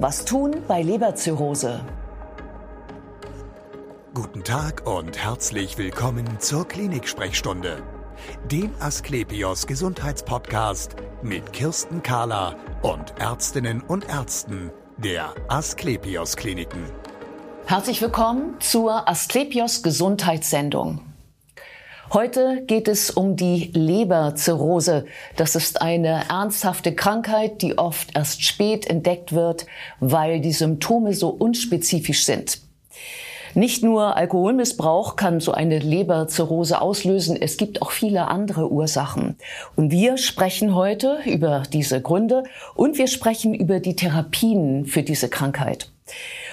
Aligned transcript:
Was 0.00 0.24
tun 0.24 0.62
bei 0.68 0.80
Leberzirrhose? 0.80 1.80
Guten 4.14 4.44
Tag 4.44 4.86
und 4.86 5.18
herzlich 5.18 5.76
willkommen 5.76 6.38
zur 6.38 6.68
Klinik-Sprechstunde, 6.68 7.82
dem 8.48 8.70
Asklepios 8.78 9.66
Gesundheitspodcast 9.66 10.94
mit 11.24 11.52
Kirsten 11.52 12.00
Kahler 12.04 12.54
und 12.82 13.12
Ärztinnen 13.18 13.80
und 13.80 14.08
Ärzten 14.08 14.70
der 14.98 15.34
Asklepios 15.48 16.36
Kliniken. 16.36 16.84
Herzlich 17.66 18.00
willkommen 18.00 18.54
zur 18.60 19.08
Asklepios 19.08 19.82
Gesundheitssendung. 19.82 21.07
Heute 22.10 22.62
geht 22.66 22.88
es 22.88 23.10
um 23.10 23.36
die 23.36 23.70
Leberzirrhose. 23.74 25.04
Das 25.36 25.54
ist 25.54 25.82
eine 25.82 26.24
ernsthafte 26.30 26.94
Krankheit, 26.94 27.60
die 27.60 27.76
oft 27.76 28.16
erst 28.16 28.42
spät 28.42 28.86
entdeckt 28.86 29.34
wird, 29.34 29.66
weil 30.00 30.40
die 30.40 30.52
Symptome 30.52 31.12
so 31.12 31.28
unspezifisch 31.28 32.24
sind. 32.24 32.62
Nicht 33.54 33.82
nur 33.82 34.16
Alkoholmissbrauch 34.16 35.16
kann 35.16 35.40
so 35.40 35.52
eine 35.52 35.80
Leberzirrhose 35.80 36.80
auslösen, 36.80 37.36
es 37.38 37.58
gibt 37.58 37.82
auch 37.82 37.90
viele 37.90 38.28
andere 38.28 38.70
Ursachen. 38.70 39.36
Und 39.76 39.90
wir 39.90 40.16
sprechen 40.16 40.74
heute 40.74 41.18
über 41.26 41.62
diese 41.70 42.00
Gründe 42.00 42.44
und 42.74 42.96
wir 42.96 43.08
sprechen 43.08 43.52
über 43.52 43.80
die 43.80 43.96
Therapien 43.96 44.86
für 44.86 45.02
diese 45.02 45.28
Krankheit. 45.28 45.90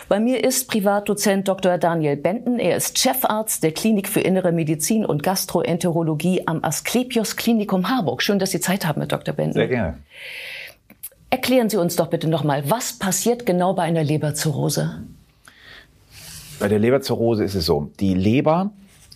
Bei 0.07 0.19
mir 0.19 0.43
ist 0.43 0.67
Privatdozent 0.69 1.47
Dr. 1.47 1.79
Daniel 1.79 2.15
Benten. 2.15 2.59
Er 2.59 2.77
ist 2.77 2.99
Chefarzt 2.99 3.63
der 3.63 3.71
Klinik 3.71 4.07
für 4.07 4.19
Innere 4.19 4.51
Medizin 4.51 5.03
und 5.03 5.23
Gastroenterologie 5.23 6.43
am 6.45 6.63
Asklepios 6.63 7.35
Klinikum 7.35 7.89
Harburg. 7.89 8.21
Schön, 8.21 8.37
dass 8.37 8.51
Sie 8.51 8.59
Zeit 8.59 8.85
haben, 8.85 9.01
Herr 9.01 9.07
Dr. 9.07 9.33
Benten. 9.33 9.53
Sehr 9.53 9.67
gerne. 9.67 9.97
Erklären 11.31 11.69
Sie 11.69 11.77
uns 11.77 11.95
doch 11.95 12.07
bitte 12.07 12.29
nochmal, 12.29 12.69
was 12.69 12.93
passiert 12.93 13.47
genau 13.47 13.73
bei 13.73 13.81
einer 13.81 14.03
Leberzirrhose? 14.03 15.01
Bei 16.59 16.67
der 16.67 16.77
Leberzirrhose 16.77 17.43
ist 17.43 17.55
es 17.55 17.65
so, 17.65 17.89
die 17.99 18.13
Leber 18.13 18.69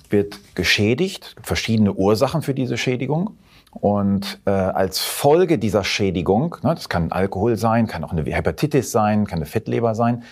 wird 0.10 0.40
geschädigt, 0.56 1.36
verschiedene 1.44 1.94
Ursachen 1.94 2.42
für 2.42 2.56
diese 2.56 2.78
Schädigung. 2.78 3.38
Und 3.72 4.40
äh, 4.46 4.50
als 4.50 4.98
Folge 5.00 5.60
dieser 5.60 5.84
Schädigung, 5.84 6.56
ne, 6.64 6.74
das 6.74 6.90
kann 6.90 7.12
Alkohol 7.12 7.58
sein, 7.58 7.86
kann 7.86 8.04
auch 8.04 8.12
eine 8.12 8.24
Hepatitis 8.24 8.92
sein, 8.92 9.28
kann 9.28 9.38
eine 9.38 9.46
Fettleber 9.46 9.94
sein, 9.94 10.24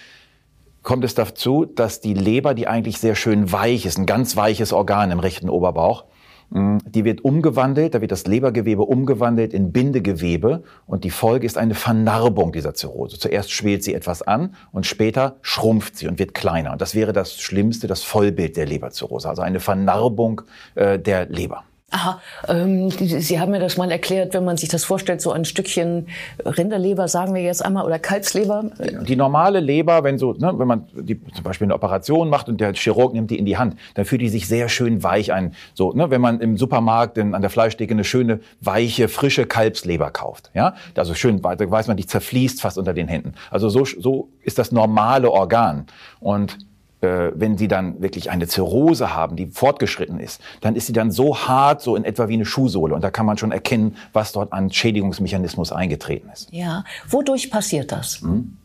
kommt 0.88 1.04
es 1.04 1.16
dazu, 1.16 1.66
dass 1.66 2.00
die 2.00 2.14
Leber, 2.14 2.54
die 2.54 2.66
eigentlich 2.66 3.00
sehr 3.00 3.16
schön 3.16 3.52
weich 3.52 3.86
ist, 3.86 3.98
ein 3.98 4.06
ganz 4.06 4.38
weiches 4.38 4.72
Organ 4.72 5.12
im 5.12 5.20
rechten 5.20 5.50
Oberbauch, 5.50 6.06
mm, 6.50 6.78
die 6.86 7.04
wird 7.04 7.26
umgewandelt, 7.26 7.94
da 7.94 8.00
wird 8.00 8.14
das 8.14 8.26
Lebergewebe 8.26 8.84
umgewandelt 8.84 9.54
in 9.54 9.74
Bindegewebe 9.74 10.64
und 10.86 11.04
die 11.04 11.10
Folge 11.10 11.46
ist 11.46 11.58
eine 11.58 11.76
Vernarbung 11.76 12.54
dieser 12.54 12.74
Zirrhose. 12.74 13.20
Zuerst 13.20 13.52
schwelt 13.52 13.84
sie 13.84 13.94
etwas 13.94 14.22
an 14.22 14.56
und 14.72 14.86
später 14.86 15.36
schrumpft 15.42 15.98
sie 15.98 16.08
und 16.08 16.20
wird 16.20 16.34
kleiner. 16.34 16.72
Und 16.72 16.80
das 16.80 16.96
wäre 16.96 17.12
das 17.12 17.38
Schlimmste, 17.38 17.88
das 17.88 18.04
Vollbild 18.04 18.56
der 18.56 18.66
Leberzirrhose, 18.66 19.28
also 19.28 19.42
eine 19.42 19.60
Vernarbung 19.60 20.44
äh, 20.76 20.98
der 20.98 21.26
Leber. 21.26 21.66
Aha, 21.90 22.20
ähm, 22.50 22.90
Sie 22.92 23.40
haben 23.40 23.52
mir 23.52 23.62
das 23.62 23.78
mal 23.78 23.90
erklärt, 23.90 24.34
wenn 24.34 24.44
man 24.44 24.58
sich 24.58 24.68
das 24.68 24.84
vorstellt, 24.84 25.22
so 25.22 25.32
ein 25.32 25.46
Stückchen 25.46 26.10
Rinderleber, 26.46 27.08
sagen 27.08 27.34
wir 27.34 27.42
jetzt 27.42 27.64
einmal, 27.64 27.86
oder 27.86 27.98
Kalbsleber. 27.98 28.72
Die 29.08 29.16
normale 29.16 29.62
Leber, 29.62 30.04
wenn 30.04 30.18
so, 30.18 30.34
ne, 30.34 30.52
wenn 30.58 30.68
man 30.68 30.90
die, 30.94 31.18
zum 31.32 31.46
Beispiel 31.46 31.64
eine 31.64 31.76
Operation 31.76 32.30
macht 32.30 32.50
und 32.50 32.60
der 32.60 32.74
Chirurg 32.74 33.14
nimmt 33.14 33.32
die 33.32 33.40
in 33.40 33.46
die 33.46 33.58
Hand, 33.58 33.78
dann 33.94 34.04
fühlt 34.04 34.20
die 34.20 34.28
sich 34.28 34.50
sehr 34.50 34.68
schön 34.68 35.02
weich 35.02 35.32
ein. 35.32 35.54
So, 35.76 35.94
ne, 35.94 36.12
wenn 36.12 36.20
man 36.20 36.42
im 36.42 36.58
Supermarkt 36.58 37.18
in, 37.18 37.34
an 37.34 37.42
der 37.42 37.50
Fleischtheke 37.50 37.94
eine 37.94 38.04
schöne, 38.04 38.42
weiche, 38.60 39.08
frische 39.08 39.46
Kalbsleber 39.46 40.12
kauft, 40.12 40.52
ja, 40.54 40.76
also 40.98 41.14
schön, 41.14 41.42
da 41.42 41.58
weiß 41.58 41.88
man, 41.88 41.96
die 41.96 42.06
zerfließt 42.06 42.62
fast 42.62 42.78
unter 42.78 42.94
den 42.94 43.08
Händen. 43.08 43.32
Also 43.50 43.70
so, 43.70 43.86
so 43.86 44.28
ist 44.42 44.60
das 44.60 44.74
normale 44.74 45.32
Organ. 45.32 45.86
Und 46.20 46.58
wenn 47.02 47.58
sie 47.58 47.68
dann 47.68 48.02
wirklich 48.02 48.32
eine 48.32 48.48
Zirrhose 48.48 49.14
haben, 49.14 49.36
die 49.36 49.48
fortgeschritten 49.48 50.20
ist, 50.20 50.42
dann 50.62 50.76
ist 50.76 50.88
sie 50.88 50.94
dann 50.94 51.12
so 51.12 51.38
hart, 51.38 51.82
so 51.82 51.96
in 51.96 52.04
etwa 52.04 52.28
wie 52.28 52.34
eine 52.34 52.46
Schuhsohle. 52.46 52.96
Und 52.96 53.04
da 53.04 53.12
kann 53.12 53.26
man 53.26 53.38
schon 53.38 53.52
erkennen, 53.52 53.96
was 54.14 54.32
dort 54.32 54.52
an 54.52 54.72
Schädigungsmechanismus 54.72 55.72
eingetreten 55.72 56.30
ist. 56.34 56.52
Ja, 56.52 56.84
wodurch 57.08 57.52
passiert 57.52 57.92
das? 57.92 58.22
Hm? 58.22 58.58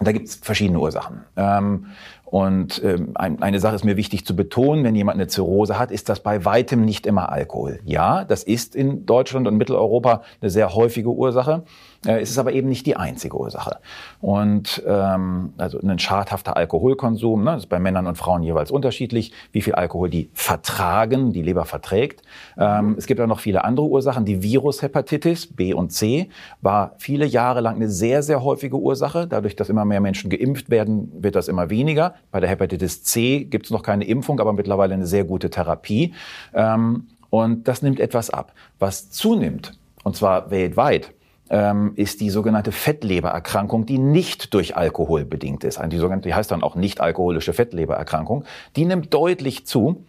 Da 0.00 0.12
gibt 0.12 0.28
es 0.28 0.34
verschiedene 0.34 0.78
Ursachen. 0.78 1.22
Ähm, 1.36 1.86
und 2.24 2.82
ähm, 2.84 3.12
ein, 3.14 3.40
eine 3.40 3.60
Sache 3.60 3.76
ist 3.76 3.84
mir 3.84 3.96
wichtig 3.96 4.26
zu 4.26 4.34
betonen, 4.34 4.84
wenn 4.84 4.94
jemand 4.94 5.16
eine 5.16 5.28
Zirrhose 5.28 5.78
hat, 5.78 5.90
ist 5.90 6.08
das 6.08 6.20
bei 6.20 6.44
weitem 6.44 6.84
nicht 6.84 7.06
immer 7.06 7.30
Alkohol. 7.30 7.78
Ja, 7.84 8.24
das 8.24 8.42
ist 8.42 8.74
in 8.74 9.06
Deutschland 9.06 9.46
und 9.46 9.56
Mitteleuropa 9.56 10.22
eine 10.40 10.50
sehr 10.50 10.74
häufige 10.74 11.08
Ursache. 11.08 11.62
Äh, 12.06 12.20
es 12.20 12.30
ist 12.30 12.38
aber 12.38 12.52
eben 12.52 12.68
nicht 12.68 12.86
die 12.86 12.96
einzige 12.96 13.36
Ursache. 13.36 13.78
Und 14.20 14.82
ähm, 14.86 15.52
also 15.58 15.78
ein 15.80 15.98
schadhafter 15.98 16.56
Alkoholkonsum, 16.56 17.44
ne, 17.44 17.56
ist 17.56 17.68
bei 17.68 17.78
Männern 17.78 18.06
und 18.06 18.16
Frauen 18.16 18.42
jeweils 18.42 18.70
unterschiedlich, 18.70 19.32
wie 19.52 19.62
viel 19.62 19.74
Alkohol 19.74 20.08
die 20.08 20.30
vertragen, 20.34 21.32
die 21.32 21.42
Leber 21.42 21.64
verträgt. 21.64 22.22
Ähm, 22.58 22.94
es 22.96 23.06
gibt 23.06 23.20
auch 23.20 23.26
noch 23.26 23.40
viele 23.40 23.64
andere 23.64 23.86
Ursachen. 23.86 24.24
Die 24.24 24.42
Virushepatitis 24.42 25.48
B 25.48 25.74
und 25.74 25.92
C 25.92 26.30
war 26.60 26.94
viele 26.98 27.26
Jahre 27.26 27.60
lang 27.60 27.76
eine 27.76 27.88
sehr, 27.88 28.22
sehr 28.22 28.42
häufige 28.42 28.76
Ursache. 28.76 29.26
Dadurch, 29.26 29.56
dass 29.56 29.68
immer 29.68 29.84
mehr 29.84 30.00
Menschen 30.00 30.30
geimpft 30.30 30.70
werden, 30.70 31.10
wird 31.22 31.34
das 31.34 31.48
immer 31.48 31.70
weniger. 31.70 32.14
Bei 32.30 32.40
der 32.40 32.48
Hepatitis 32.48 33.02
C 33.02 33.44
gibt 33.44 33.66
es 33.66 33.70
noch 33.70 33.82
keine 33.82 34.04
Impfung, 34.04 34.40
aber 34.40 34.52
mittlerweile 34.52 34.94
eine 34.94 35.06
sehr 35.06 35.24
gute 35.24 35.50
Therapie. 35.50 36.14
Ähm, 36.54 37.08
und 37.30 37.68
das 37.68 37.82
nimmt 37.82 38.00
etwas 38.00 38.30
ab. 38.30 38.52
Was 38.78 39.10
zunimmt, 39.10 39.78
und 40.04 40.16
zwar 40.16 40.50
weltweit, 40.50 41.12
ähm, 41.50 41.92
ist 41.96 42.20
die 42.20 42.30
sogenannte 42.30 42.72
Fettlebererkrankung, 42.72 43.86
die 43.86 43.98
nicht 43.98 44.54
durch 44.54 44.76
Alkohol 44.76 45.24
bedingt 45.24 45.64
ist. 45.64 45.80
Die 45.86 45.96
sogenannte, 45.96 46.28
die 46.28 46.34
heißt 46.34 46.50
dann 46.50 46.62
auch 46.62 46.74
nicht 46.74 47.00
alkoholische 47.00 47.52
Fettlebererkrankung. 47.52 48.44
Die 48.76 48.84
nimmt 48.84 49.12
deutlich 49.14 49.66
zu. 49.66 50.04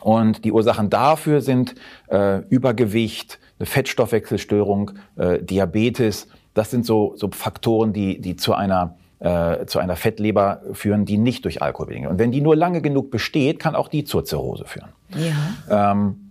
Und 0.00 0.44
die 0.44 0.50
Ursachen 0.50 0.90
dafür 0.90 1.40
sind 1.40 1.76
äh, 2.08 2.38
Übergewicht, 2.48 3.38
eine 3.58 3.66
Fettstoffwechselstörung, 3.66 4.92
äh, 5.16 5.40
Diabetes. 5.40 6.26
Das 6.54 6.70
sind 6.70 6.84
so, 6.84 7.14
so 7.16 7.30
Faktoren, 7.30 7.92
die, 7.92 8.20
die 8.20 8.36
zu 8.36 8.54
einer 8.54 8.96
äh, 9.20 9.66
zu 9.66 9.78
einer 9.78 9.94
Fettleber 9.94 10.62
führen, 10.72 11.04
die 11.04 11.16
nicht 11.16 11.44
durch 11.44 11.62
Alkohol 11.62 11.86
bedingt. 11.86 12.08
Und 12.08 12.18
wenn 12.18 12.32
die 12.32 12.40
nur 12.40 12.56
lange 12.56 12.82
genug 12.82 13.12
besteht, 13.12 13.60
kann 13.60 13.76
auch 13.76 13.86
die 13.86 14.02
zur 14.02 14.24
Zirrhose 14.24 14.64
führen. 14.64 14.88
Ja. 15.14 15.92
Ähm, 15.92 16.21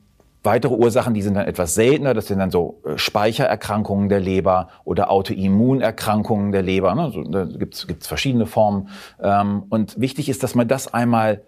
Weitere 0.44 0.74
Ursachen, 0.74 1.14
die 1.14 1.22
sind 1.22 1.36
dann 1.36 1.46
etwas 1.46 1.76
seltener, 1.76 2.16
das 2.16 2.28
sind 2.28 2.40
dann 2.40 2.50
so 2.50 2.82
äh, 2.84 2.98
Speichererkrankungen 2.98 4.10
der 4.10 4.20
Leber 4.20 4.70
oder 4.84 5.12
Autoimmunerkrankungen 5.12 6.52
der 6.52 6.64
Leber. 6.64 6.96
Ne? 6.96 7.04
Also, 7.04 7.24
da 7.24 7.46
gibt's 7.46 7.86
gibt's 7.86 8.08
verschiedene 8.08 8.48
Formen. 8.48 8.90
Ähm, 9.22 9.64
und 9.70 10.00
wichtig 10.00 10.30
ist, 10.30 10.42
dass 10.42 10.56
man 10.56 10.68
das 10.68 10.94
einmal 10.94 11.42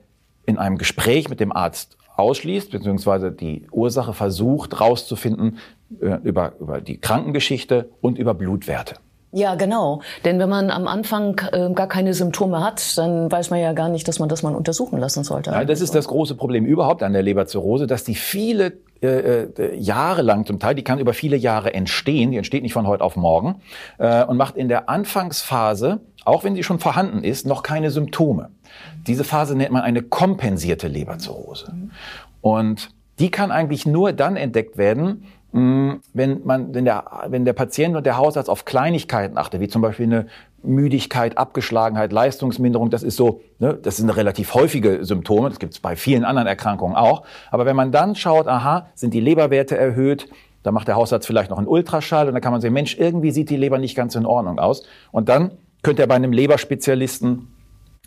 in 0.45 0.57
einem 0.57 0.77
Gespräch 0.77 1.29
mit 1.29 1.39
dem 1.39 1.51
Arzt 1.51 1.97
ausschließt, 2.15 2.71
beziehungsweise 2.71 3.31
die 3.31 3.67
Ursache 3.71 4.13
versucht 4.13 4.79
rauszufinden 4.79 5.57
äh, 5.99 6.19
über, 6.23 6.53
über 6.59 6.79
die 6.79 6.99
Krankengeschichte 6.99 7.89
und 8.01 8.19
über 8.19 8.33
Blutwerte. 8.33 8.95
Ja, 9.35 9.55
genau. 9.55 10.01
Denn 10.25 10.38
wenn 10.38 10.47
man 10.47 10.69
am 10.69 10.88
Anfang 10.88 11.41
äh, 11.51 11.73
gar 11.73 11.88
keine 11.88 12.13
Symptome 12.13 12.63
hat, 12.63 12.95
dann 12.99 13.31
weiß 13.31 13.49
man 13.49 13.59
ja 13.59 13.73
gar 13.73 13.89
nicht, 13.89 14.07
dass 14.07 14.19
man 14.19 14.29
das 14.29 14.44
mal 14.44 14.53
untersuchen 14.53 14.99
lassen 14.99 15.23
sollte. 15.23 15.49
Ja, 15.49 15.66
das 15.66 15.81
ist 15.81 15.95
das 15.95 16.07
große 16.07 16.35
Problem 16.35 16.66
überhaupt 16.66 17.01
an 17.01 17.13
der 17.13 17.23
Leberzirrhose, 17.23 17.88
dass 17.88 18.03
die 18.03 18.13
viele 18.13 18.73
äh, 19.01 19.45
äh, 19.45 19.75
Jahre 19.75 20.21
lang 20.21 20.45
zum 20.45 20.59
Teil, 20.59 20.75
die 20.75 20.83
kann 20.83 20.99
über 20.99 21.13
viele 21.13 21.35
Jahre 21.35 21.73
entstehen, 21.73 22.29
die 22.29 22.38
entsteht 22.38 22.61
nicht 22.61 22.73
von 22.73 22.85
heute 22.85 23.03
auf 23.03 23.16
morgen 23.16 23.55
äh, 23.97 24.23
und 24.23 24.38
macht 24.38 24.55
in 24.55 24.69
der 24.69 24.88
Anfangsphase, 24.88 26.00
auch 26.25 26.44
wenn 26.44 26.53
sie 26.53 26.63
schon 26.63 26.77
vorhanden 26.77 27.23
ist, 27.23 27.47
noch 27.47 27.63
keine 27.63 27.89
Symptome. 27.89 28.51
Diese 29.07 29.23
Phase 29.23 29.55
nennt 29.57 29.71
man 29.71 29.81
eine 29.81 30.03
kompensierte 30.03 30.88
Leberzirrhose. 30.88 31.73
Und 32.41 32.91
die 33.19 33.31
kann 33.31 33.51
eigentlich 33.51 33.85
nur 33.88 34.13
dann 34.13 34.35
entdeckt 34.35 34.77
werden, 34.77 35.25
wenn 35.53 36.41
man, 36.43 36.73
wenn 36.73 36.83
der, 36.83 37.05
wenn 37.27 37.45
der 37.45 37.53
Patient 37.53 37.95
und 37.95 38.05
der 38.07 38.17
Hausarzt 38.17 38.49
auf 38.49 38.65
Kleinigkeiten 38.65 39.37
achtet, 39.37 39.61
wie 39.61 39.67
zum 39.67 39.83
Beispiel 39.83 40.07
eine 40.07 40.25
Müdigkeit, 40.63 41.38
Abgeschlagenheit, 41.38 42.11
Leistungsminderung, 42.11 42.89
das 42.89 43.03
ist 43.03 43.17
so, 43.17 43.41
ne, 43.59 43.77
das 43.79 43.97
sind 43.97 44.09
relativ 44.09 44.55
häufige 44.55 45.05
Symptome, 45.05 45.50
das 45.50 45.59
gibt 45.59 45.73
es 45.73 45.79
bei 45.79 45.95
vielen 45.95 46.25
anderen 46.25 46.47
Erkrankungen 46.47 46.95
auch. 46.95 47.23
Aber 47.51 47.67
wenn 47.67 47.75
man 47.75 47.91
dann 47.91 48.15
schaut, 48.15 48.47
aha, 48.47 48.88
sind 48.95 49.13
die 49.13 49.19
Leberwerte 49.19 49.77
erhöht, 49.77 50.27
dann 50.63 50.73
macht 50.73 50.88
der 50.88 50.95
Hausarzt 50.95 51.27
vielleicht 51.27 51.51
noch 51.51 51.59
einen 51.59 51.67
Ultraschall 51.67 52.27
und 52.27 52.33
dann 52.33 52.41
kann 52.41 52.51
man 52.51 52.61
sehen, 52.61 52.73
Mensch, 52.73 52.97
irgendwie 52.97 53.29
sieht 53.29 53.51
die 53.51 53.57
Leber 53.57 53.77
nicht 53.77 53.95
ganz 53.95 54.15
in 54.15 54.25
Ordnung 54.25 54.57
aus. 54.57 54.83
Und 55.11 55.29
dann 55.29 55.51
könnte 55.83 56.01
er 56.01 56.07
bei 56.07 56.15
einem 56.15 56.31
Leberspezialisten 56.31 57.52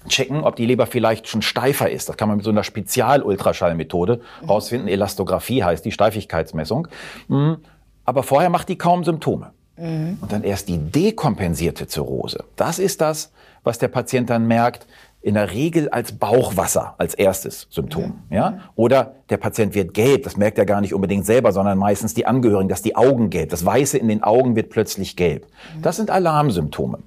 checken, 0.09 0.45
ob 0.45 0.57
die 0.57 0.67
Leber 0.67 0.87
vielleicht 0.87 1.29
schon 1.29 1.43
steifer 1.43 1.91
ist. 1.91 2.09
Das 2.09 2.17
kann 2.17 2.29
man 2.29 2.39
mit 2.39 2.45
so 2.45 2.51
einer 2.51 2.65
Spezialultraschallmethode 2.65 4.21
mhm. 4.43 4.49
rausfinden. 4.49 4.89
Elastographie 4.89 5.63
heißt 5.63 5.85
die 5.85 5.93
Steifigkeitsmessung. 5.93 6.89
Mhm. 7.29 7.59
Aber 8.05 8.23
vorher 8.23 8.51
macht 8.51 8.69
die 8.69 8.79
kaum 8.79 9.05
Symptome. 9.05 9.53
Mhm. 9.77 10.19
Und 10.21 10.33
dann 10.33 10.43
erst 10.43 10.69
die 10.69 10.79
dekompensierte 10.79 11.87
Zirrhose. 11.87 12.45
Das 12.57 12.79
ist 12.79 13.01
das, 13.01 13.33
was 13.65 13.79
der 13.79 13.89
Patient 13.89 14.31
dann 14.31 14.47
merkt, 14.47 14.87
in 15.27 15.35
der 15.35 15.51
Regel 15.51 15.89
als 15.89 16.13
Bauchwasser 16.13 16.95
als 16.99 17.13
erstes 17.15 17.67
Symptom. 17.69 18.23
Ja? 18.31 18.61
Oder 18.77 19.17
der 19.29 19.39
Patient 19.39 19.75
wird 19.75 19.93
gelb, 19.93 20.23
das 20.23 20.37
merkt 20.37 20.57
er 20.57 20.67
gar 20.67 20.81
nicht 20.81 20.95
unbedingt 20.95 21.27
selber, 21.27 21.51
sondern 21.51 21.79
meistens 21.79 22.15
die 22.15 22.27
Angehörigen, 22.27 22.69
dass 22.69 22.81
die 22.81 22.95
Augen 22.95 23.29
gelb, 23.29 23.51
das 23.51 23.67
Weiße 23.67 23.99
in 23.99 24.07
den 24.07 24.23
Augen 24.23 24.55
wird 24.55 24.71
plötzlich 24.71 25.17
gelb. 25.17 25.49
Das 25.83 25.97
sind 25.97 26.11
Alarmsymptome. 26.11 27.01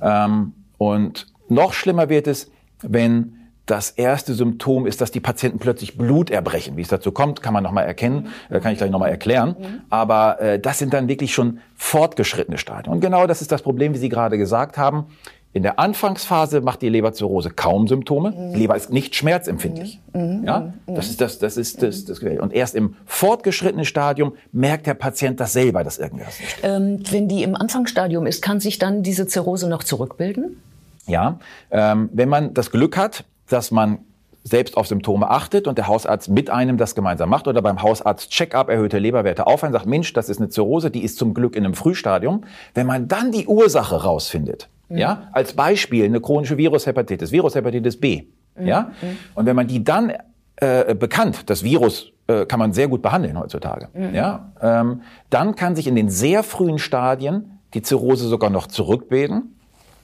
Ähm, 0.00 0.54
und 0.78 1.26
noch 1.50 1.72
schlimmer 1.72 2.08
wird 2.08 2.26
es, 2.26 2.50
wenn 2.82 3.34
das 3.66 3.90
erste 3.90 4.32
Symptom 4.34 4.86
ist, 4.86 5.00
dass 5.00 5.10
die 5.10 5.20
Patienten 5.20 5.58
plötzlich 5.58 5.98
Blut 5.98 6.30
erbrechen. 6.30 6.76
Wie 6.76 6.82
es 6.82 6.88
dazu 6.88 7.12
kommt, 7.12 7.42
kann 7.42 7.52
man 7.52 7.62
nochmal 7.62 7.84
erkennen, 7.84 8.28
äh, 8.48 8.60
kann 8.60 8.72
ich 8.72 8.78
gleich 8.78 8.90
nochmal 8.90 9.10
erklären. 9.10 9.56
Aber 9.90 10.40
äh, 10.40 10.58
das 10.58 10.78
sind 10.78 10.94
dann 10.94 11.08
wirklich 11.08 11.34
schon 11.34 11.58
fortgeschrittene 11.76 12.56
Stadien. 12.58 12.92
Und 12.92 13.00
genau 13.00 13.26
das 13.26 13.42
ist 13.42 13.52
das 13.52 13.62
Problem, 13.62 13.92
wie 13.92 13.98
Sie 13.98 14.08
gerade 14.08 14.38
gesagt 14.38 14.78
haben. 14.78 15.06
In 15.54 15.62
der 15.62 15.78
Anfangsphase 15.78 16.60
macht 16.60 16.82
die 16.82 16.90
Leberzirrhose 16.90 17.50
kaum 17.50 17.88
Symptome. 17.88 18.30
Mhm. 18.30 18.52
Die 18.52 18.58
Leber 18.60 18.76
ist 18.76 18.92
nicht 18.92 19.16
schmerzempfindlich. 19.16 20.00
Mhm. 20.12 20.44
Ja, 20.44 20.72
das 20.86 21.08
ist 21.08 21.20
das, 21.20 21.38
das 21.38 21.56
ist 21.56 21.82
das, 21.82 22.04
das 22.04 22.20
Und 22.20 22.52
erst 22.52 22.74
im 22.74 22.96
fortgeschrittenen 23.06 23.86
Stadium 23.86 24.34
merkt 24.52 24.86
der 24.86 24.94
Patient 24.94 25.40
das 25.40 25.54
selber, 25.54 25.84
dass 25.84 25.98
irgendwas 25.98 26.34
ähm, 26.62 27.02
Wenn 27.10 27.28
die 27.28 27.42
im 27.42 27.56
Anfangsstadium 27.56 28.26
ist, 28.26 28.42
kann 28.42 28.60
sich 28.60 28.78
dann 28.78 29.02
diese 29.02 29.26
Zirrhose 29.26 29.68
noch 29.68 29.82
zurückbilden? 29.82 30.58
Ja, 31.08 31.38
ähm, 31.70 32.08
wenn 32.12 32.28
man 32.28 32.54
das 32.54 32.70
Glück 32.70 32.96
hat, 32.96 33.24
dass 33.48 33.70
man 33.70 33.98
selbst 34.44 34.76
auf 34.76 34.86
Symptome 34.86 35.28
achtet 35.28 35.66
und 35.66 35.76
der 35.76 35.88
Hausarzt 35.88 36.28
mit 36.28 36.48
einem 36.48 36.78
das 36.78 36.94
gemeinsam 36.94 37.28
macht 37.28 37.48
oder 37.48 37.60
beim 37.60 37.82
Hausarzt 37.82 38.30
Check-up 38.30 38.70
erhöhte 38.70 38.98
Leberwerte 38.98 39.46
aufhören, 39.46 39.72
sagt, 39.72 39.86
Mensch, 39.86 40.12
das 40.12 40.28
ist 40.28 40.38
eine 40.38 40.48
Zirrhose, 40.48 40.90
die 40.90 41.02
ist 41.02 41.18
zum 41.18 41.34
Glück 41.34 41.56
in 41.56 41.64
einem 41.64 41.74
Frühstadium. 41.74 42.44
Wenn 42.72 42.86
man 42.86 43.08
dann 43.08 43.32
die 43.32 43.46
Ursache 43.46 44.04
rausfindet, 44.04 44.68
Mhm. 44.88 44.98
Ja, 44.98 45.28
als 45.32 45.52
Beispiel 45.52 46.04
eine 46.04 46.20
chronische 46.20 46.56
Virushepatitis, 46.56 47.32
Virushepatitis 47.32 47.98
B. 48.00 48.24
Mhm. 48.56 48.66
Ja, 48.66 48.90
und 49.34 49.46
wenn 49.46 49.56
man 49.56 49.66
die 49.66 49.84
dann 49.84 50.12
äh, 50.56 50.94
bekannt, 50.94 51.48
das 51.50 51.62
Virus 51.62 52.12
äh, 52.26 52.46
kann 52.46 52.58
man 52.58 52.72
sehr 52.72 52.88
gut 52.88 53.02
behandeln 53.02 53.38
heutzutage. 53.38 53.88
Mhm. 53.92 54.14
Ja, 54.14 54.52
ähm, 54.60 55.02
dann 55.30 55.54
kann 55.54 55.76
sich 55.76 55.86
in 55.86 55.94
den 55.94 56.08
sehr 56.08 56.42
frühen 56.42 56.78
Stadien 56.78 57.58
die 57.74 57.82
Zirrhose 57.82 58.26
sogar 58.28 58.50
noch 58.50 58.66
zurückbilden. 58.66 59.57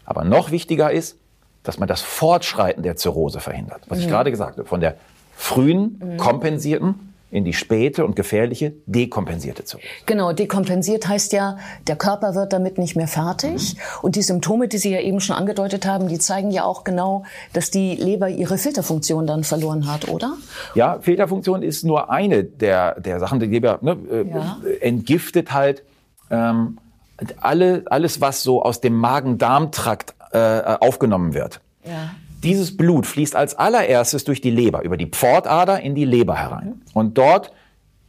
Aber 0.04 0.24
noch 0.24 0.50
wichtiger 0.50 0.90
ist, 0.90 1.16
dass 1.62 1.78
man 1.78 1.88
das 1.88 2.02
Fortschreiten 2.02 2.82
der 2.82 2.96
Zirrhose 2.96 3.40
verhindert. 3.40 3.82
Was 3.88 3.98
ich 3.98 4.06
mhm. 4.06 4.10
gerade 4.10 4.30
gesagt 4.30 4.58
habe, 4.58 4.68
von 4.68 4.80
der 4.80 4.96
frühen, 5.34 6.00
mhm. 6.02 6.16
kompensierten 6.18 7.14
in 7.34 7.44
die 7.44 7.52
späte 7.52 8.04
und 8.04 8.14
gefährliche 8.14 8.74
dekompensierte 8.86 9.64
Zirrhose. 9.64 9.88
Genau, 10.06 10.32
dekompensiert 10.32 11.08
heißt 11.08 11.32
ja, 11.32 11.58
der 11.88 11.96
Körper 11.96 12.36
wird 12.36 12.52
damit 12.52 12.78
nicht 12.78 12.94
mehr 12.94 13.08
fertig. 13.08 13.74
Mhm. 13.74 13.80
Und 14.02 14.14
die 14.14 14.22
Symptome, 14.22 14.68
die 14.68 14.78
Sie 14.78 14.90
ja 14.90 15.00
eben 15.00 15.20
schon 15.20 15.34
angedeutet 15.34 15.84
haben, 15.84 16.06
die 16.06 16.20
zeigen 16.20 16.52
ja 16.52 16.62
auch 16.62 16.84
genau, 16.84 17.24
dass 17.52 17.72
die 17.72 17.96
Leber 17.96 18.28
ihre 18.28 18.56
Filterfunktion 18.56 19.26
dann 19.26 19.42
verloren 19.42 19.90
hat, 19.90 20.08
oder? 20.08 20.36
Ja, 20.76 21.00
Filterfunktion 21.00 21.64
ist 21.64 21.82
nur 21.82 22.08
eine 22.08 22.44
der, 22.44 23.00
der 23.00 23.18
Sachen. 23.18 23.40
Die 23.40 23.46
Leber 23.46 23.80
ne, 23.82 23.98
äh, 24.12 24.28
ja. 24.28 24.58
entgiftet 24.80 25.52
halt 25.52 25.82
ähm, 26.30 26.78
alle, 27.40 27.84
alles, 27.86 28.20
was 28.20 28.42
so 28.42 28.62
aus 28.62 28.80
dem 28.80 28.96
Magen-Darm-Trakt 28.96 30.14
äh, 30.32 30.76
aufgenommen 30.80 31.34
wird. 31.34 31.60
Ja. 31.84 32.10
Dieses 32.42 32.76
Blut 32.76 33.06
fließt 33.06 33.36
als 33.36 33.54
allererstes 33.54 34.24
durch 34.24 34.40
die 34.40 34.50
Leber, 34.50 34.82
über 34.82 34.96
die 34.96 35.06
Pfortader 35.06 35.80
in 35.80 35.94
die 35.94 36.04
Leber 36.04 36.36
herein. 36.36 36.82
Und 36.92 37.16
dort 37.16 37.52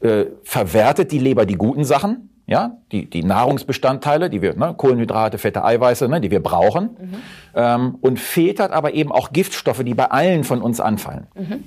äh, 0.02 0.26
verwertet 0.44 1.12
die 1.12 1.20
Leber 1.20 1.46
die 1.46 1.56
guten 1.56 1.86
Sachen, 1.86 2.30
ja, 2.48 2.78
die, 2.92 3.10
die 3.10 3.24
Nahrungsbestandteile, 3.24 4.30
die 4.30 4.42
wir, 4.42 4.56
ne, 4.56 4.74
Kohlenhydrate, 4.78 5.38
Fette, 5.38 5.64
Eiweiße, 5.64 6.08
ne, 6.08 6.22
die 6.22 6.32
wir 6.32 6.44
brauchen, 6.44 6.84
mhm. 6.84 7.16
ähm, 7.56 7.98
und 8.02 8.20
filtert 8.20 8.72
aber 8.72 8.94
eben 8.94 9.12
auch 9.12 9.32
Giftstoffe, 9.32 9.84
die 9.84 9.94
bei 9.94 10.12
allen 10.12 10.44
von 10.44 10.62
uns 10.62 10.80
anfallen. 10.80 11.28
Mhm. 11.34 11.64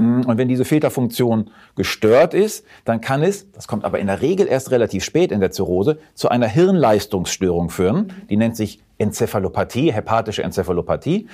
Und 0.00 0.38
wenn 0.38 0.48
diese 0.48 0.64
Filterfunktion 0.64 1.50
gestört 1.76 2.34
ist, 2.34 2.64
dann 2.84 3.00
kann 3.00 3.22
es, 3.22 3.50
das 3.52 3.68
kommt 3.68 3.84
aber 3.84 3.98
in 3.98 4.06
der 4.06 4.22
Regel 4.22 4.46
erst 4.46 4.70
relativ 4.70 5.04
spät 5.04 5.32
in 5.32 5.40
der 5.40 5.50
Zirrhose, 5.50 5.98
zu 6.14 6.28
einer 6.28 6.46
Hirnleistungsstörung 6.46 7.70
führen. 7.70 8.12
Die 8.28 8.36
nennt 8.36 8.56
sich 8.56 8.80
Enzephalopathie, 8.98 9.92
hepatische 9.92 10.42
Enzephalopathie 10.42 11.28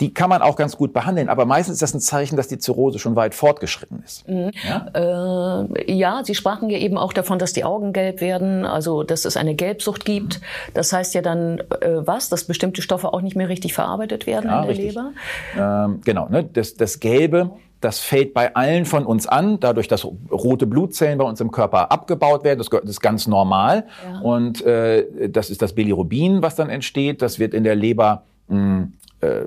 die 0.00 0.14
kann 0.14 0.30
man 0.30 0.42
auch 0.42 0.56
ganz 0.56 0.76
gut 0.76 0.92
behandeln. 0.92 1.28
Aber 1.28 1.44
meistens 1.44 1.74
ist 1.74 1.82
das 1.82 1.94
ein 1.94 2.00
Zeichen, 2.00 2.36
dass 2.36 2.48
die 2.48 2.58
Zirrhose 2.58 2.98
schon 2.98 3.16
weit 3.16 3.34
fortgeschritten 3.34 4.02
ist. 4.04 4.28
Mhm. 4.28 4.50
Ja? 4.66 5.64
Äh, 5.64 5.92
ja, 5.92 6.22
Sie 6.24 6.34
sprachen 6.34 6.70
ja 6.70 6.78
eben 6.78 6.96
auch 6.96 7.12
davon, 7.12 7.38
dass 7.38 7.52
die 7.52 7.64
Augen 7.64 7.92
gelb 7.92 8.20
werden, 8.20 8.64
also 8.64 9.02
dass 9.02 9.24
es 9.24 9.36
eine 9.36 9.54
Gelbsucht 9.54 10.04
gibt. 10.04 10.40
Das 10.74 10.92
heißt 10.92 11.14
ja 11.14 11.22
dann 11.22 11.60
äh, 11.80 12.06
was? 12.06 12.28
Dass 12.28 12.44
bestimmte 12.44 12.82
Stoffe 12.82 13.12
auch 13.12 13.22
nicht 13.22 13.36
mehr 13.36 13.48
richtig 13.48 13.74
verarbeitet 13.74 14.26
werden 14.26 14.50
ja, 14.50 14.56
in 14.56 14.62
der 14.62 14.70
richtig. 14.70 14.94
Leber? 14.94 15.12
Ähm, 15.56 16.00
genau, 16.04 16.28
ne? 16.28 16.44
das, 16.44 16.74
das 16.74 17.00
Gelbe 17.00 17.50
das 17.80 18.00
fällt 18.00 18.34
bei 18.34 18.54
allen 18.56 18.84
von 18.84 19.06
uns 19.06 19.26
an, 19.26 19.60
dadurch, 19.60 19.86
dass 19.86 20.04
rote 20.04 20.66
Blutzellen 20.66 21.18
bei 21.18 21.24
uns 21.24 21.40
im 21.40 21.50
Körper 21.50 21.92
abgebaut 21.92 22.42
werden. 22.42 22.58
Das, 22.58 22.68
ist 22.82 23.00
ganz 23.00 23.26
normal. 23.26 23.86
Ja. 24.04 24.20
Und 24.20 24.62
äh, 24.62 25.28
das 25.28 25.50
ist 25.50 25.62
das 25.62 25.74
Bilirubin, 25.74 26.42
was 26.42 26.56
dann 26.56 26.70
entsteht. 26.70 27.22
Das 27.22 27.38
wird 27.38 27.54
in 27.54 27.62
der 27.62 27.76
Leber 27.76 28.24
mh, 28.48 28.88
äh, 29.20 29.40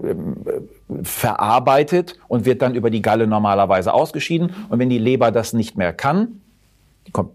verarbeitet 1.03 2.15
und 2.27 2.45
wird 2.45 2.61
dann 2.61 2.75
über 2.75 2.89
die 2.89 3.01
Galle 3.01 3.27
normalerweise 3.27 3.93
ausgeschieden. 3.93 4.53
Und 4.69 4.79
wenn 4.79 4.89
die 4.89 4.97
Leber 4.97 5.31
das 5.31 5.53
nicht 5.53 5.77
mehr 5.77 5.91
kann, 5.91 6.41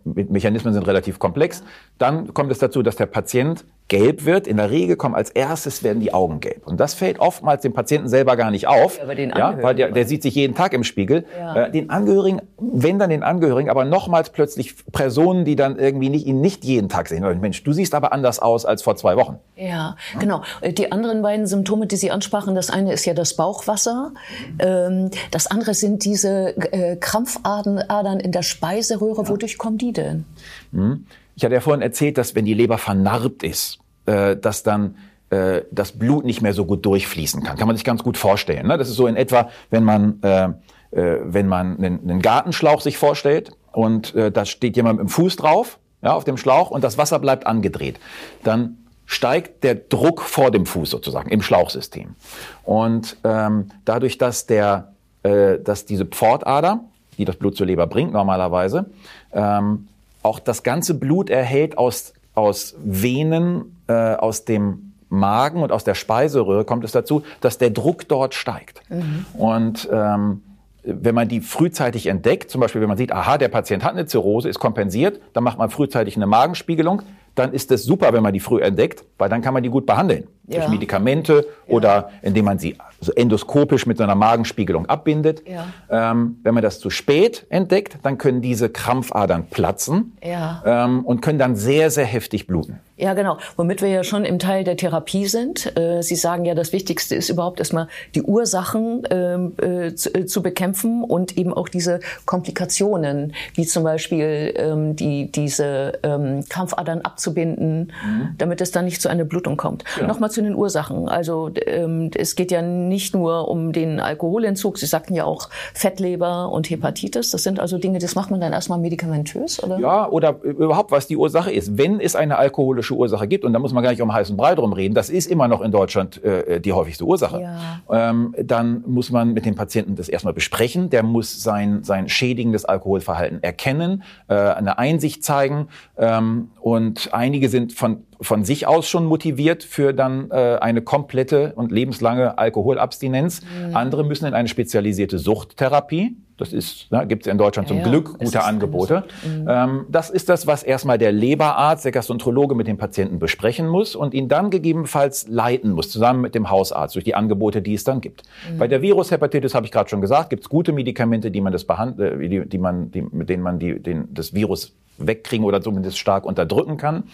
die 0.04 0.24
Mechanismen 0.24 0.72
sind 0.72 0.86
relativ 0.86 1.18
komplex, 1.18 1.62
dann 1.98 2.32
kommt 2.32 2.50
es 2.52 2.58
dazu, 2.58 2.82
dass 2.82 2.96
der 2.96 3.06
Patient 3.06 3.64
gelb 3.88 4.24
wird. 4.24 4.46
In 4.46 4.56
der 4.56 4.70
Regel 4.70 4.96
kommen 4.96 5.14
als 5.14 5.30
erstes 5.30 5.82
werden 5.82 6.00
die 6.00 6.12
Augen 6.12 6.40
gelb. 6.40 6.66
Und 6.66 6.80
das 6.80 6.94
fällt 6.94 7.20
oftmals 7.20 7.62
dem 7.62 7.72
Patienten 7.72 8.08
selber 8.08 8.36
gar 8.36 8.50
nicht 8.50 8.66
auf, 8.66 8.98
ja, 8.98 9.12
ja 9.12 9.62
weil 9.62 9.74
der, 9.74 9.92
der 9.92 10.06
sieht 10.06 10.22
sich 10.22 10.34
jeden 10.34 10.54
Tag 10.54 10.72
im 10.72 10.84
Spiegel. 10.84 11.24
Ja. 11.38 11.66
Äh, 11.66 11.70
den 11.70 11.90
Angehörigen, 11.90 12.42
wenn 12.58 12.98
dann 12.98 13.10
den 13.10 13.22
Angehörigen, 13.22 13.70
aber 13.70 13.84
nochmals 13.84 14.30
plötzlich 14.30 14.74
Personen, 14.92 15.44
die 15.44 15.56
dann 15.56 15.78
irgendwie 15.78 16.08
nicht, 16.08 16.26
ihn 16.26 16.40
nicht 16.40 16.64
jeden 16.64 16.88
Tag 16.88 17.08
sehen. 17.08 17.24
Mensch, 17.40 17.62
du 17.62 17.72
siehst 17.72 17.94
aber 17.94 18.12
anders 18.12 18.38
aus 18.38 18.64
als 18.64 18.82
vor 18.82 18.96
zwei 18.96 19.16
Wochen. 19.16 19.38
Ja, 19.56 19.66
ja, 19.76 19.96
genau. 20.18 20.42
Die 20.64 20.90
anderen 20.90 21.22
beiden 21.22 21.46
Symptome, 21.46 21.86
die 21.86 21.96
Sie 21.96 22.10
ansprachen, 22.10 22.54
das 22.54 22.70
eine 22.70 22.92
ist 22.92 23.04
ja 23.04 23.14
das 23.14 23.34
Bauchwasser. 23.34 24.12
Ähm, 24.58 25.10
das 25.30 25.46
andere 25.46 25.74
sind 25.74 26.04
diese 26.04 26.56
äh, 26.72 26.96
Krampfadern 26.96 28.20
in 28.20 28.32
der 28.32 28.42
Speiseröhre. 28.42 29.28
Wodurch 29.28 29.58
kommen 29.58 29.78
die 29.78 29.92
denn? 29.92 30.24
Hm. 30.72 31.06
Ich 31.36 31.44
hatte 31.44 31.54
ja 31.54 31.60
vorhin 31.60 31.82
erzählt, 31.82 32.16
dass 32.16 32.34
wenn 32.34 32.46
die 32.46 32.54
Leber 32.54 32.78
vernarbt 32.78 33.42
ist, 33.42 33.78
äh, 34.06 34.36
dass 34.36 34.62
dann 34.62 34.96
äh, 35.28 35.62
das 35.70 35.92
Blut 35.92 36.24
nicht 36.24 36.40
mehr 36.40 36.54
so 36.54 36.64
gut 36.64 36.84
durchfließen 36.86 37.42
kann. 37.42 37.58
Kann 37.58 37.66
man 37.66 37.76
sich 37.76 37.84
ganz 37.84 38.02
gut 38.02 38.16
vorstellen. 38.16 38.66
Ne? 38.66 38.78
Das 38.78 38.88
ist 38.88 38.96
so 38.96 39.06
in 39.06 39.16
etwa, 39.16 39.50
wenn 39.68 39.84
man, 39.84 40.22
äh, 40.22 40.48
wenn 40.92 41.46
man 41.46 41.76
einen, 41.76 42.22
Gartenschlauch 42.22 42.80
sich 42.80 42.96
vorstellt 42.96 43.50
und 43.72 44.14
da 44.14 44.46
steht 44.46 44.76
jemand 44.76 44.98
mit 44.98 45.08
dem 45.08 45.10
Fuß 45.10 45.36
drauf, 45.36 45.78
ja, 46.00 46.14
auf 46.14 46.24
dem 46.24 46.38
Schlauch 46.38 46.70
und 46.70 46.82
das 46.82 46.96
Wasser 46.96 47.18
bleibt 47.18 47.46
angedreht. 47.46 47.98
Dann 48.44 48.78
steigt 49.04 49.62
der 49.62 49.74
Druck 49.74 50.22
vor 50.22 50.50
dem 50.50 50.64
Fuß 50.64 50.88
sozusagen 50.88 51.28
im 51.28 51.42
Schlauchsystem. 51.42 52.14
Und 52.62 53.18
ähm, 53.24 53.72
dadurch, 53.84 54.16
dass 54.16 54.46
der, 54.46 54.92
dass 55.22 55.84
diese 55.84 56.06
Pfortader, 56.06 56.84
die 57.18 57.26
das 57.26 57.36
Blut 57.36 57.56
zur 57.56 57.66
Leber 57.66 57.86
bringt 57.86 58.12
normalerweise, 58.12 58.88
ähm, 59.32 59.88
auch 60.26 60.38
das 60.38 60.62
ganze 60.62 60.94
Blut 60.94 61.30
erhält 61.30 61.78
aus, 61.78 62.12
aus 62.34 62.74
Venen, 62.84 63.76
äh, 63.86 63.92
aus 63.92 64.44
dem 64.44 64.92
Magen 65.08 65.62
und 65.62 65.72
aus 65.72 65.84
der 65.84 65.94
Speiseröhre 65.94 66.64
kommt 66.64 66.84
es 66.84 66.92
dazu, 66.92 67.22
dass 67.40 67.58
der 67.58 67.70
Druck 67.70 68.08
dort 68.08 68.34
steigt. 68.34 68.82
Mhm. 68.90 69.24
Und 69.38 69.88
ähm, 69.90 70.42
wenn 70.82 71.14
man 71.14 71.28
die 71.28 71.40
frühzeitig 71.40 72.06
entdeckt, 72.06 72.50
zum 72.50 72.60
Beispiel 72.60 72.80
wenn 72.80 72.88
man 72.88 72.98
sieht, 72.98 73.12
aha, 73.12 73.38
der 73.38 73.48
Patient 73.48 73.84
hat 73.84 73.92
eine 73.92 74.06
Zirrhose, 74.06 74.48
ist 74.48 74.58
kompensiert, 74.58 75.20
dann 75.32 75.44
macht 75.44 75.58
man 75.58 75.70
frühzeitig 75.70 76.16
eine 76.16 76.26
Magenspiegelung, 76.26 77.02
dann 77.34 77.52
ist 77.52 77.70
es 77.70 77.84
super, 77.84 78.12
wenn 78.12 78.22
man 78.22 78.32
die 78.32 78.40
früh 78.40 78.60
entdeckt, 78.60 79.04
weil 79.18 79.28
dann 79.28 79.42
kann 79.42 79.54
man 79.54 79.62
die 79.62 79.68
gut 79.68 79.86
behandeln. 79.86 80.24
Ja. 80.48 80.60
Durch 80.60 80.68
Medikamente 80.68 81.46
ja. 81.66 81.74
oder 81.74 82.10
indem 82.22 82.44
man 82.44 82.58
sie 82.58 82.76
so 83.00 83.12
endoskopisch 83.12 83.86
mit 83.86 83.98
so 83.98 84.04
einer 84.04 84.14
Magenspiegelung 84.14 84.86
abbindet. 84.86 85.42
Ja. 85.46 85.66
Ähm, 85.90 86.38
wenn 86.42 86.54
man 86.54 86.62
das 86.62 86.78
zu 86.78 86.90
spät 86.90 87.46
entdeckt, 87.50 87.98
dann 88.02 88.18
können 88.18 88.40
diese 88.40 88.68
Krampfadern 88.68 89.46
platzen 89.46 90.16
ähm, 90.22 91.04
und 91.04 91.20
können 91.20 91.38
dann 91.38 91.56
sehr, 91.56 91.90
sehr 91.90 92.06
heftig 92.06 92.46
bluten. 92.46 92.80
Ja, 92.98 93.12
genau. 93.12 93.36
Womit 93.56 93.82
wir 93.82 93.90
ja 93.90 94.04
schon 94.04 94.24
im 94.24 94.38
Teil 94.38 94.64
der 94.64 94.76
Therapie 94.76 95.26
sind. 95.26 95.76
Äh, 95.76 96.02
Sie 96.02 96.16
sagen 96.16 96.46
ja, 96.46 96.54
das 96.54 96.72
Wichtigste 96.72 97.14
ist 97.14 97.28
überhaupt 97.28 97.58
erstmal 97.58 97.88
die 98.14 98.22
Ursachen 98.22 99.02
ähm, 99.10 99.52
äh, 99.60 99.94
zu, 99.94 100.14
äh, 100.14 100.24
zu, 100.24 100.42
bekämpfen 100.42 101.04
und 101.04 101.36
eben 101.36 101.52
auch 101.52 101.68
diese 101.68 102.00
Komplikationen, 102.24 103.34
wie 103.54 103.66
zum 103.66 103.84
Beispiel 103.84 104.54
ähm, 104.56 104.96
die, 104.96 105.30
diese 105.30 105.98
ähm, 106.02 106.44
Krampfadern 106.48 107.02
abzubinden, 107.02 107.92
mhm. 108.02 108.28
damit 108.38 108.62
es 108.62 108.70
dann 108.70 108.86
nicht 108.86 109.02
zu 109.02 109.10
einer 109.10 109.24
Blutung 109.24 109.58
kommt. 109.58 109.84
Ja. 110.00 110.06
Nochmal 110.06 110.30
zu 110.36 110.42
den 110.42 110.54
Ursachen. 110.54 111.08
Also 111.08 111.50
ähm, 111.64 112.10
es 112.14 112.36
geht 112.36 112.50
ja 112.50 112.60
nicht 112.60 113.14
nur 113.14 113.48
um 113.48 113.72
den 113.72 114.00
Alkoholentzug. 114.00 114.76
Sie 114.76 114.84
sagten 114.84 115.14
ja 115.14 115.24
auch 115.24 115.48
Fettleber 115.72 116.52
und 116.52 116.68
Hepatitis. 116.68 117.30
Das 117.30 117.42
sind 117.42 117.58
also 117.58 117.78
Dinge, 117.78 118.00
das 118.00 118.14
macht 118.14 118.30
man 118.30 118.38
dann 118.38 118.52
erstmal 118.52 118.78
medikamentös, 118.78 119.62
oder? 119.62 119.78
Ja, 119.78 120.08
oder 120.10 120.42
überhaupt, 120.42 120.90
was 120.90 121.06
die 121.06 121.16
Ursache 121.16 121.50
ist. 121.50 121.78
Wenn 121.78 122.00
es 122.00 122.14
eine 122.14 122.36
alkoholische 122.36 122.94
Ursache 122.94 123.26
gibt, 123.26 123.46
und 123.46 123.54
da 123.54 123.58
muss 123.58 123.72
man 123.72 123.82
gar 123.82 123.90
nicht 123.90 124.02
um 124.02 124.12
heißen 124.12 124.36
Brei 124.36 124.54
drum 124.54 124.74
reden, 124.74 124.94
das 124.94 125.08
ist 125.08 125.30
immer 125.30 125.48
noch 125.48 125.62
in 125.62 125.72
Deutschland 125.72 126.22
äh, 126.22 126.60
die 126.60 126.74
häufigste 126.74 127.04
Ursache, 127.04 127.40
ja. 127.40 127.80
ähm, 127.90 128.34
dann 128.38 128.84
muss 128.86 129.10
man 129.10 129.32
mit 129.32 129.46
dem 129.46 129.54
Patienten 129.54 129.96
das 129.96 130.10
erstmal 130.10 130.34
besprechen. 130.34 130.90
Der 130.90 131.02
muss 131.02 131.42
sein, 131.42 131.82
sein 131.82 132.10
schädigendes 132.10 132.66
Alkoholverhalten 132.66 133.42
erkennen, 133.42 134.02
äh, 134.28 134.34
eine 134.34 134.76
Einsicht 134.78 135.24
zeigen. 135.24 135.68
Ähm, 135.96 136.50
und 136.60 137.08
einige 137.14 137.48
sind 137.48 137.72
von 137.72 138.04
von 138.20 138.44
sich 138.44 138.66
aus 138.66 138.88
schon 138.88 139.06
motiviert 139.06 139.62
für 139.64 139.92
dann 139.92 140.30
äh, 140.30 140.58
eine 140.60 140.82
komplette 140.82 141.52
und 141.56 141.72
lebenslange 141.72 142.38
Alkoholabstinenz. 142.38 143.42
Mhm. 143.42 143.76
Andere 143.76 144.04
müssen 144.04 144.26
in 144.26 144.34
eine 144.34 144.48
spezialisierte 144.48 145.18
Suchttherapie. 145.18 146.16
Das 146.38 146.52
ist, 146.52 146.92
ne, 146.92 147.06
gibt 147.06 147.26
es 147.26 147.32
in 147.32 147.38
Deutschland 147.38 147.66
zum 147.68 147.78
ja, 147.78 147.84
Glück 147.84 148.18
gute 148.18 148.44
Angebote. 148.44 149.04
Mhm. 149.24 149.46
Ähm, 149.48 149.86
das 149.88 150.10
ist 150.10 150.28
das, 150.28 150.46
was 150.46 150.62
erstmal 150.62 150.98
der 150.98 151.10
Leberarzt, 151.10 151.84
der 151.84 151.92
Gastroenterologe 151.92 152.54
mit 152.54 152.66
dem 152.66 152.76
Patienten 152.76 153.18
besprechen 153.18 153.66
muss 153.66 153.96
und 153.96 154.12
ihn 154.12 154.28
dann 154.28 154.50
gegebenenfalls 154.50 155.28
leiten 155.28 155.70
muss, 155.70 155.90
zusammen 155.90 156.20
mit 156.20 156.34
dem 156.34 156.50
Hausarzt, 156.50 156.94
durch 156.94 157.04
die 157.04 157.14
Angebote, 157.14 157.62
die 157.62 157.72
es 157.72 157.84
dann 157.84 158.02
gibt. 158.02 158.22
Mhm. 158.52 158.58
Bei 158.58 158.68
der 158.68 158.82
Virushepatitis 158.82 159.54
habe 159.54 159.64
ich 159.64 159.72
gerade 159.72 159.88
schon 159.88 160.02
gesagt, 160.02 160.28
gibt 160.28 160.42
es 160.42 160.48
gute 160.50 160.72
Medikamente, 160.72 161.30
die 161.30 161.40
man 161.40 161.52
das 161.52 161.64
behandelt, 161.64 162.20
äh, 162.20 162.28
die, 162.28 162.46
die 162.46 162.58
man, 162.58 162.90
die, 162.90 163.02
mit 163.02 163.30
denen 163.30 163.42
man 163.42 163.58
die, 163.58 163.80
den, 163.80 164.12
das 164.12 164.34
Virus 164.34 164.74
wegkriegen 164.98 165.44
oder 165.44 165.60
zumindest 165.60 165.98
stark 165.98 166.24
unterdrücken 166.24 166.76
kann. 166.76 167.04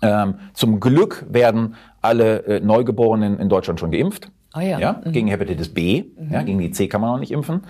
Ähm, 0.00 0.34
zum 0.54 0.80
Glück 0.80 1.26
werden 1.28 1.74
alle 2.02 2.44
äh, 2.46 2.60
Neugeborenen 2.60 3.38
in 3.38 3.48
Deutschland 3.48 3.80
schon 3.80 3.90
geimpft. 3.90 4.30
Ah 4.52 4.62
ja. 4.62 4.78
ja 4.78 5.02
mhm. 5.04 5.12
Gegen 5.12 5.28
Hepatitis 5.28 5.68
B, 5.68 6.04
mhm. 6.16 6.32
ja, 6.32 6.42
gegen 6.42 6.58
die 6.58 6.70
C 6.70 6.88
kann 6.88 7.00
man 7.00 7.10
noch 7.10 7.18
nicht 7.18 7.32
impfen. 7.32 7.56
Mhm. 7.56 7.62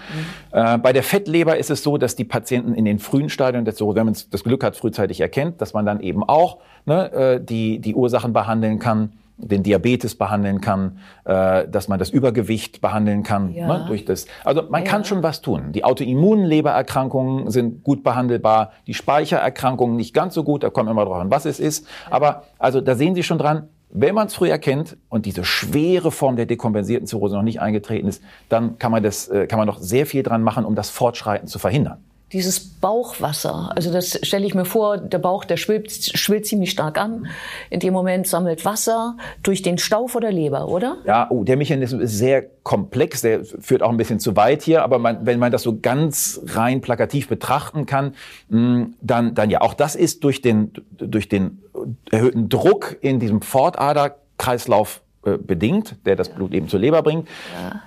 Äh, 0.52 0.78
bei 0.78 0.92
der 0.92 1.02
Fettleber 1.02 1.56
ist 1.56 1.70
es 1.70 1.82
so, 1.82 1.98
dass 1.98 2.16
die 2.16 2.24
Patienten 2.24 2.74
in 2.74 2.84
den 2.84 2.98
frühen 2.98 3.28
Stadien, 3.28 3.64
der 3.64 3.74
wenn 3.78 4.06
man 4.06 4.16
das 4.30 4.44
Glück 4.44 4.62
hat, 4.62 4.76
frühzeitig 4.76 5.20
erkennt, 5.20 5.60
dass 5.60 5.72
man 5.72 5.86
dann 5.86 6.00
eben 6.00 6.22
auch 6.22 6.58
ne, 6.86 7.12
äh, 7.12 7.44
die, 7.44 7.80
die 7.80 7.94
Ursachen 7.94 8.32
behandeln 8.32 8.78
kann 8.78 9.12
den 9.38 9.62
Diabetes 9.62 10.16
behandeln 10.16 10.60
kann, 10.60 10.98
äh, 11.24 11.66
dass 11.68 11.88
man 11.88 11.98
das 11.98 12.10
Übergewicht 12.10 12.80
behandeln 12.80 13.22
kann 13.22 13.52
ja. 13.52 13.66
ne, 13.66 13.84
durch 13.86 14.04
das. 14.04 14.26
Also 14.44 14.62
man 14.68 14.84
ja. 14.84 14.90
kann 14.90 15.04
schon 15.04 15.22
was 15.22 15.40
tun. 15.40 15.72
Die 15.72 15.84
Autoimmunlebererkrankungen 15.84 17.50
sind 17.50 17.84
gut 17.84 18.02
behandelbar, 18.02 18.72
die 18.86 18.94
Speichererkrankungen 18.94 19.96
nicht 19.96 20.12
ganz 20.12 20.34
so 20.34 20.44
gut. 20.44 20.62
Da 20.62 20.70
kommt 20.70 20.90
immer 20.90 21.04
drauf 21.04 21.20
an, 21.20 21.30
was 21.30 21.44
es 21.44 21.60
ist. 21.60 21.86
Aber 22.10 22.44
also 22.58 22.80
da 22.80 22.94
sehen 22.94 23.14
Sie 23.14 23.22
schon 23.22 23.38
dran. 23.38 23.68
Wenn 23.90 24.14
man 24.14 24.26
es 24.26 24.34
früh 24.34 24.50
erkennt 24.50 24.98
und 25.08 25.24
diese 25.24 25.44
schwere 25.44 26.10
Form 26.10 26.36
der 26.36 26.44
dekompensierten 26.44 27.06
Zirrhose 27.06 27.36
noch 27.36 27.42
nicht 27.42 27.60
eingetreten 27.60 28.06
ist, 28.06 28.22
dann 28.50 28.78
kann 28.78 28.92
man 28.92 29.02
das, 29.02 29.28
äh, 29.28 29.46
kann 29.46 29.58
man 29.58 29.66
noch 29.66 29.78
sehr 29.78 30.04
viel 30.04 30.22
dran 30.22 30.42
machen, 30.42 30.66
um 30.66 30.74
das 30.74 30.90
Fortschreiten 30.90 31.48
zu 31.48 31.58
verhindern 31.58 31.98
dieses 32.32 32.60
Bauchwasser. 32.60 33.70
Also 33.74 33.90
das 33.90 34.18
stelle 34.22 34.46
ich 34.46 34.54
mir 34.54 34.66
vor, 34.66 34.98
der 34.98 35.18
Bauch, 35.18 35.44
der 35.44 35.56
schwillt, 35.56 35.90
schwillt 35.90 36.46
ziemlich 36.46 36.70
stark 36.70 36.98
an. 36.98 37.26
In 37.70 37.80
dem 37.80 37.94
Moment 37.94 38.26
sammelt 38.26 38.64
Wasser 38.64 39.16
durch 39.42 39.62
den 39.62 39.78
Stau 39.78 40.08
vor 40.08 40.20
der 40.20 40.32
Leber, 40.32 40.68
oder? 40.68 40.98
Ja, 41.06 41.26
oh, 41.30 41.44
der 41.44 41.56
Mechanismus 41.56 42.02
ist 42.02 42.18
sehr 42.18 42.44
komplex, 42.62 43.22
der 43.22 43.44
führt 43.44 43.82
auch 43.82 43.90
ein 43.90 43.96
bisschen 43.96 44.20
zu 44.20 44.36
weit 44.36 44.62
hier, 44.62 44.82
aber 44.82 44.98
man, 44.98 45.24
wenn 45.24 45.38
man 45.38 45.50
das 45.50 45.62
so 45.62 45.78
ganz 45.80 46.40
rein 46.48 46.82
plakativ 46.82 47.28
betrachten 47.28 47.86
kann, 47.86 48.14
mm, 48.50 48.82
dann, 49.00 49.34
dann 49.34 49.48
ja, 49.48 49.62
auch 49.62 49.74
das 49.74 49.96
ist 49.96 50.22
durch 50.24 50.42
den, 50.42 50.72
durch 50.98 51.28
den 51.28 51.62
erhöhten 52.10 52.50
Druck 52.50 52.98
in 53.00 53.20
diesem 53.20 53.40
Fortaderkreislauf 53.40 55.00
äh, 55.24 55.38
bedingt, 55.38 55.96
der 56.04 56.16
das 56.16 56.28
Blut 56.28 56.52
eben 56.52 56.68
zur 56.68 56.80
Leber 56.80 57.02
bringt. 57.02 57.26
Ja 57.58 57.82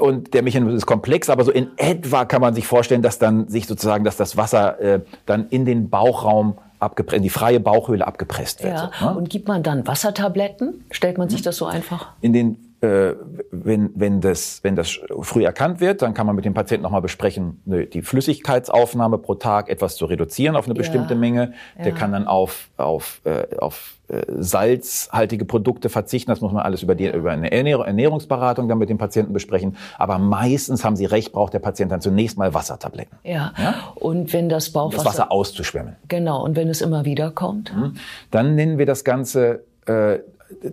und 0.00 0.34
der 0.34 0.42
Mechanismus 0.42 0.76
ist 0.76 0.86
komplex, 0.86 1.28
aber 1.30 1.44
so 1.44 1.50
in 1.50 1.68
etwa 1.76 2.24
kann 2.24 2.40
man 2.40 2.54
sich 2.54 2.66
vorstellen, 2.66 3.02
dass 3.02 3.18
dann 3.18 3.48
sich 3.48 3.66
sozusagen, 3.66 4.04
dass 4.04 4.16
das 4.16 4.36
Wasser 4.36 4.80
äh, 4.80 5.00
dann 5.26 5.48
in 5.48 5.64
den 5.64 5.90
Bauchraum 5.90 6.58
abgepresst, 6.78 7.16
in 7.18 7.22
die 7.22 7.30
freie 7.30 7.60
Bauchhöhle 7.60 8.06
abgepresst 8.06 8.62
wird. 8.62 8.74
Ja. 8.74 8.90
So, 8.98 9.06
ne? 9.06 9.16
Und 9.16 9.30
gibt 9.30 9.48
man 9.48 9.62
dann 9.62 9.86
Wassertabletten? 9.86 10.84
Stellt 10.90 11.18
man 11.18 11.28
sich 11.28 11.42
das 11.42 11.56
so 11.56 11.66
einfach? 11.66 12.08
In 12.20 12.32
den 12.32 12.69
wenn, 12.82 13.90
wenn, 13.94 14.20
das, 14.22 14.60
wenn 14.62 14.74
das 14.74 14.98
früh 15.20 15.44
erkannt 15.44 15.80
wird, 15.80 16.00
dann 16.00 16.14
kann 16.14 16.26
man 16.26 16.34
mit 16.34 16.46
dem 16.46 16.54
Patienten 16.54 16.82
nochmal 16.82 17.02
besprechen, 17.02 17.60
ne, 17.66 17.86
die 17.86 18.00
Flüssigkeitsaufnahme 18.00 19.18
pro 19.18 19.34
Tag 19.34 19.68
etwas 19.68 19.96
zu 19.96 20.06
reduzieren 20.06 20.56
auf 20.56 20.64
eine 20.64 20.74
ja. 20.74 20.78
bestimmte 20.78 21.14
Menge. 21.14 21.52
Der 21.76 21.88
ja. 21.88 21.94
kann 21.94 22.12
dann 22.12 22.26
auf, 22.26 22.70
auf, 22.78 23.20
äh, 23.24 23.56
auf 23.58 23.96
äh, 24.08 24.22
salzhaltige 24.38 25.44
Produkte 25.44 25.90
verzichten. 25.90 26.30
Das 26.30 26.40
muss 26.40 26.52
man 26.52 26.62
alles 26.62 26.82
über, 26.82 26.94
die, 26.94 27.08
über 27.08 27.32
eine 27.32 27.52
Ernährungsberatung 27.52 28.66
dann 28.66 28.78
mit 28.78 28.88
dem 28.88 28.98
Patienten 28.98 29.34
besprechen. 29.34 29.76
Aber 29.98 30.18
meistens 30.18 30.82
haben 30.82 30.96
Sie 30.96 31.04
recht, 31.04 31.32
braucht 31.32 31.52
der 31.52 31.58
Patient 31.58 31.92
dann 31.92 32.00
zunächst 32.00 32.38
mal 32.38 32.54
Wassertabletten. 32.54 33.18
Ja. 33.24 33.52
ja? 33.58 33.74
Und 33.96 34.32
wenn 34.32 34.48
das 34.48 34.70
Bauchwasser... 34.70 35.04
Das 35.04 35.14
Wasser 35.14 35.32
auszuschwemmen. 35.32 35.96
Genau. 36.08 36.42
Und 36.42 36.56
wenn 36.56 36.68
es 36.68 36.80
immer 36.80 37.04
wieder 37.04 37.30
kommt? 37.30 37.76
Mhm. 37.76 37.94
Dann 38.30 38.54
nennen 38.54 38.78
wir 38.78 38.86
das 38.86 39.04
Ganze 39.04 39.64
äh, 39.86 40.20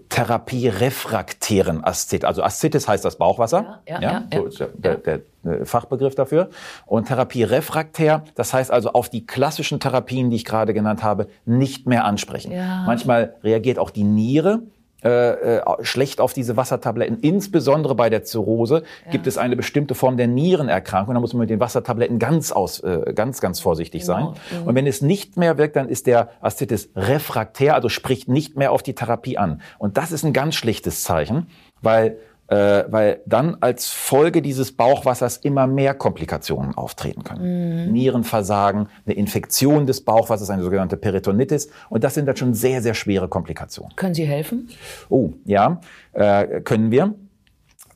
therapierefraktären 0.09 1.83
Aszit. 1.83 2.25
Also 2.25 2.43
Aszitis 2.43 2.87
heißt 2.87 3.05
das 3.05 3.17
Bauchwasser. 3.17 3.81
Ja, 3.87 4.01
ja, 4.01 4.23
ja, 4.31 4.41
so 4.49 4.65
der, 4.75 4.95
der, 4.95 5.19
der, 5.43 5.61
äh, 5.61 5.65
Fachbegriff 5.65 6.15
dafür. 6.15 6.49
Und 6.85 7.07
therapierefraktär, 7.07 8.23
das 8.35 8.53
heißt 8.53 8.71
also 8.71 8.93
auf 8.93 9.09
die 9.09 9.25
klassischen 9.25 9.79
Therapien, 9.79 10.29
die 10.29 10.37
ich 10.37 10.45
gerade 10.45 10.73
genannt 10.73 11.03
habe, 11.03 11.27
nicht 11.45 11.87
mehr 11.87 12.05
ansprechen. 12.05 12.51
Ja. 12.51 12.83
Manchmal 12.85 13.35
reagiert 13.43 13.79
auch 13.79 13.89
die 13.89 14.03
Niere 14.03 14.61
äh, 15.03 15.57
äh, 15.57 15.61
schlecht 15.81 16.19
auf 16.19 16.33
diese 16.33 16.57
Wassertabletten. 16.57 17.19
Insbesondere 17.19 17.93
bei 17.93 18.09
der 18.09 18.23
Zirrhose 18.23 18.81
ja. 19.05 19.11
gibt 19.11 19.27
es 19.27 19.37
eine 19.37 19.55
bestimmte 19.55 19.93
Form 19.93 20.17
der 20.17 20.25
Nierenerkrankung. 20.25 21.13
Da 21.13 21.19
muss 21.19 21.33
man 21.33 21.41
mit 21.41 21.51
den 21.51 21.59
Wassertabletten 21.59 22.17
ganz 22.17 22.51
aus, 22.51 22.79
äh, 22.79 23.13
ganz, 23.13 23.39
ganz 23.39 23.59
vorsichtig 23.59 24.01
genau. 24.01 24.33
sein. 24.51 24.61
Mhm. 24.61 24.67
Und 24.67 24.75
wenn 24.75 24.87
es 24.87 25.03
nicht 25.03 25.37
mehr 25.37 25.59
wirkt, 25.59 25.75
dann 25.75 25.87
ist 25.87 26.07
der 26.07 26.29
Aszitis 26.41 26.89
refraktär, 26.95 27.75
also 27.75 27.89
spricht 27.89 28.27
nicht 28.27 28.57
mehr 28.57 28.71
auf 28.71 28.81
die 28.81 28.95
Therapie 28.95 29.37
an. 29.37 29.61
Und 29.77 29.97
das 29.97 30.11
ist 30.11 30.23
ein 30.23 30.33
ganz 30.33 30.55
schlechtes 30.55 31.03
Zeichen, 31.03 31.45
weil 31.81 32.17
äh, 32.47 32.83
weil 32.89 33.21
dann 33.25 33.57
als 33.59 33.87
Folge 33.87 34.41
dieses 34.41 34.71
Bauchwassers 34.71 35.37
immer 35.37 35.67
mehr 35.67 35.93
Komplikationen 35.93 36.75
auftreten 36.75 37.23
können. 37.23 37.87
Mhm. 37.87 37.91
Nierenversagen, 37.91 38.87
eine 39.05 39.15
Infektion 39.15 39.85
des 39.85 40.01
Bauchwassers, 40.01 40.49
eine 40.49 40.63
sogenannte 40.63 40.97
Peritonitis. 40.97 41.69
Und 41.89 42.03
das 42.03 42.13
sind 42.13 42.25
dann 42.25 42.37
schon 42.37 42.53
sehr, 42.53 42.81
sehr 42.81 42.93
schwere 42.93 43.27
Komplikationen. 43.27 43.95
Können 43.95 44.13
Sie 44.13 44.25
helfen? 44.25 44.69
Oh, 45.09 45.31
ja, 45.45 45.81
äh, 46.13 46.61
können 46.61 46.91
wir. 46.91 47.15